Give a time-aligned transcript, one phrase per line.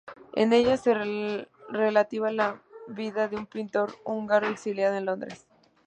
[0.33, 0.95] En ella se
[1.69, 5.45] relata la vida de un pintor húngaro exiliado en Londres.